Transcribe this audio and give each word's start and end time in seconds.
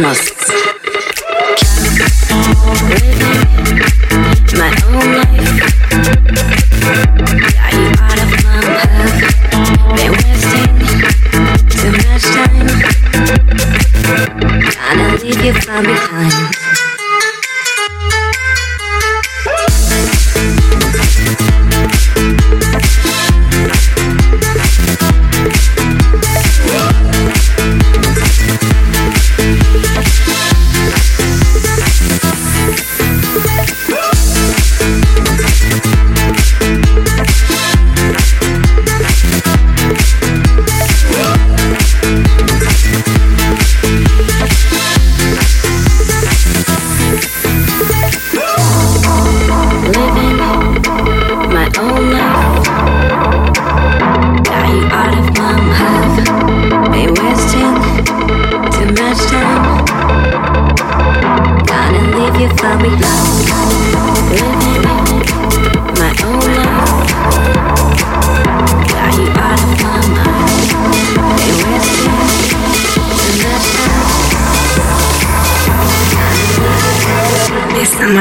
must 0.00 0.69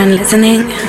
Listening? 0.10 0.89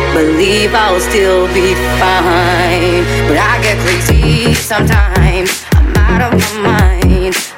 believe 0.13 0.73
I'll 0.73 0.99
still 0.99 1.47
be 1.53 1.73
fine. 1.99 3.03
But 3.27 3.37
I 3.37 3.59
get 3.61 3.77
crazy 3.79 4.53
sometimes. 4.53 5.65
I'm 5.73 5.95
out 5.95 6.33
of 6.33 6.39
my 6.39 6.61
mind. 6.61 7.50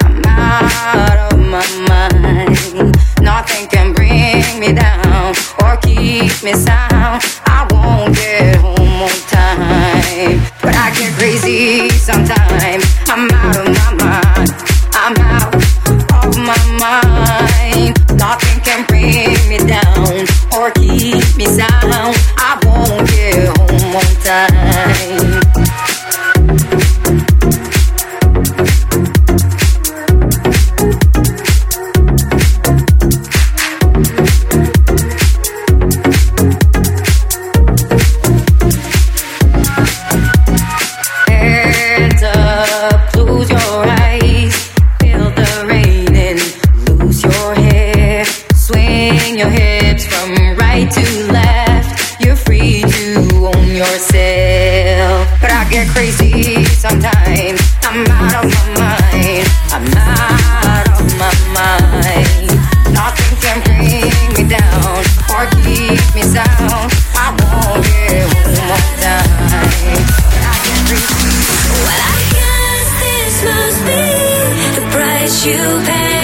you 75.45 75.51
and 75.51 76.22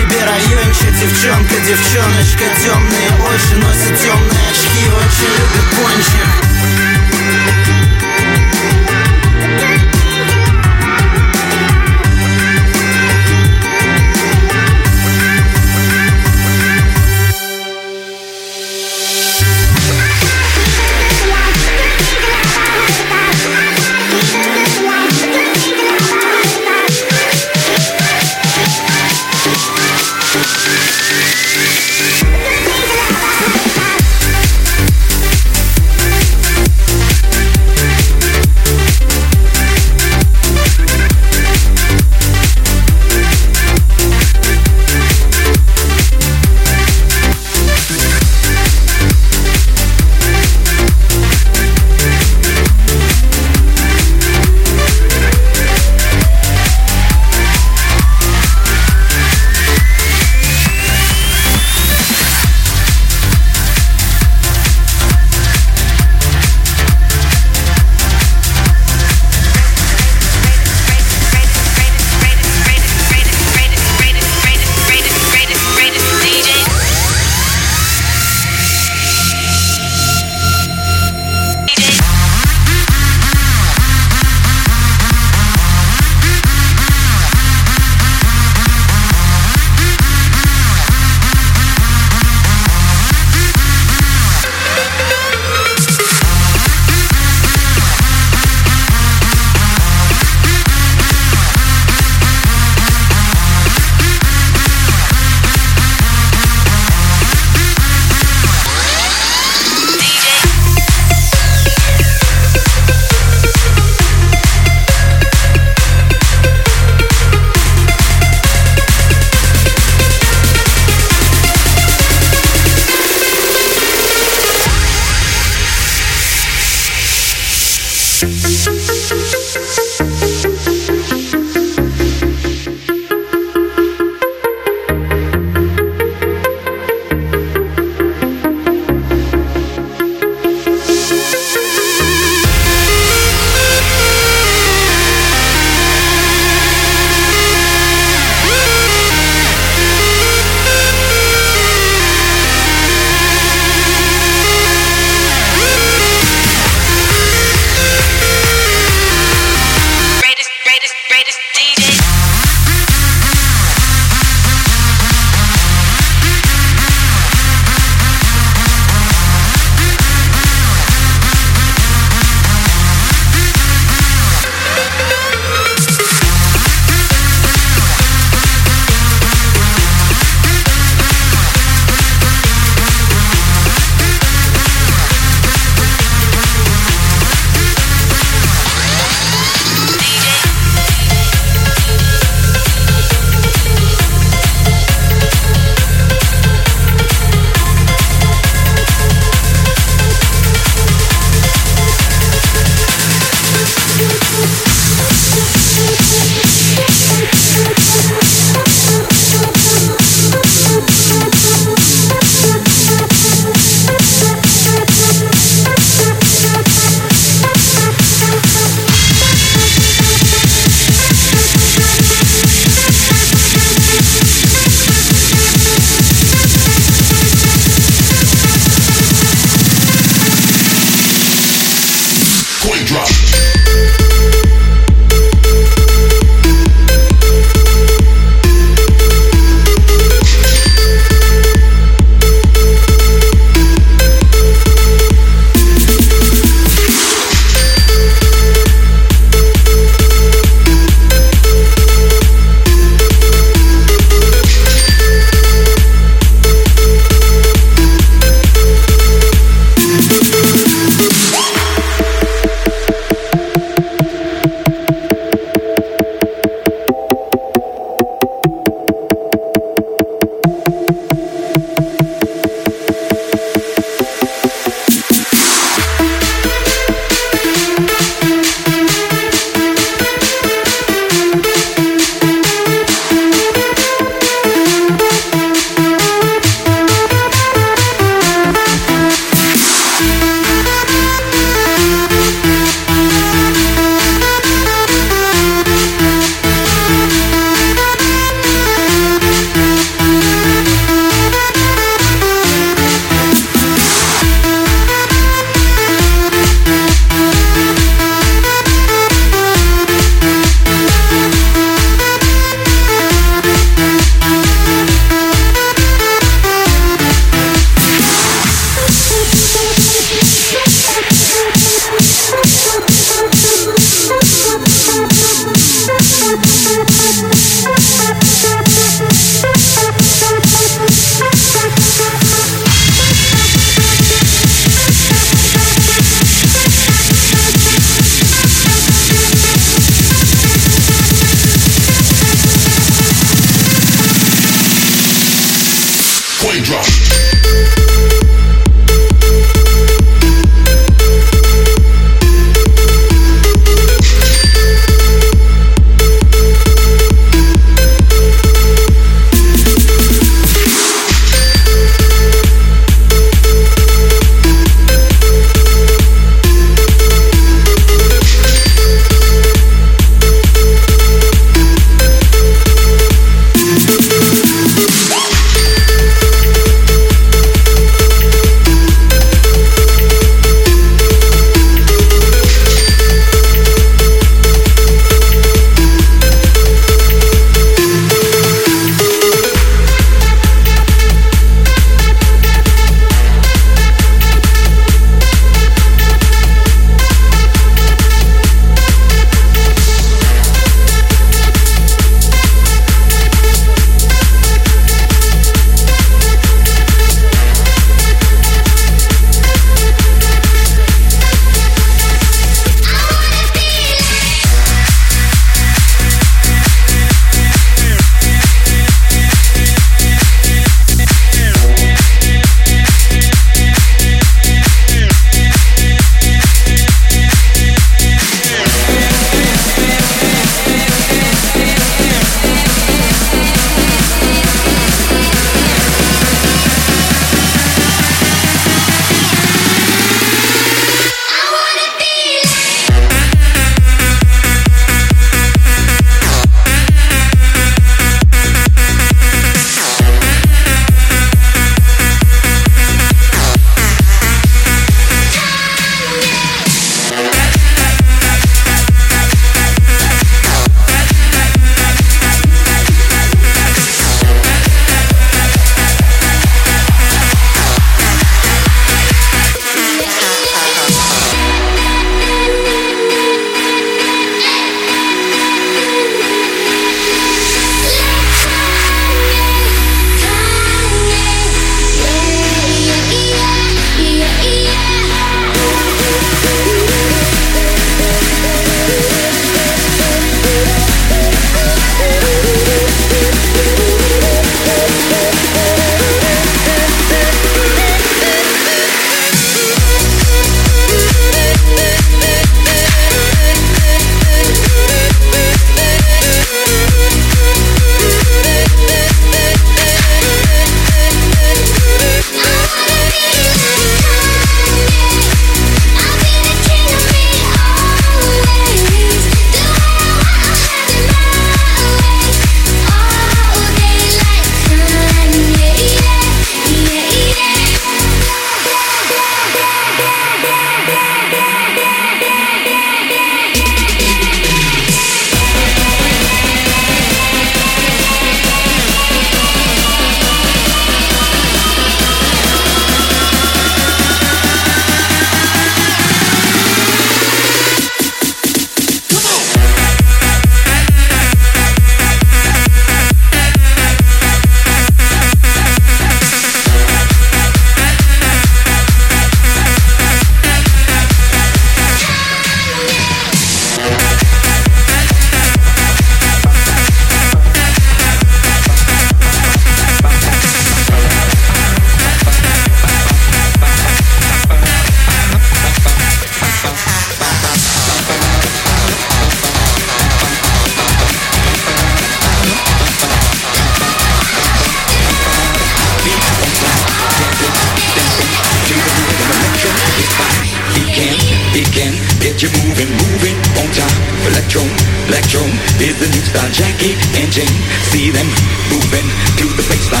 again. 591.80 591.94
Get 592.20 592.42
you 592.42 592.50
moving, 592.60 592.90
moving 593.08 593.36
on 593.56 593.68
top. 593.72 593.92
Electro, 594.28 594.62
electro 595.08 595.42
is 595.80 595.96
the 595.96 596.08
new 596.12 596.24
style. 596.28 596.52
Jackie 596.52 596.94
and 597.16 597.32
Jane, 597.32 597.56
see 597.88 598.10
them 598.10 598.28
moving 598.68 599.08
to 599.40 599.46
the 599.56 599.64
bassline. 599.64 600.00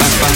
Ba 0.00 0.30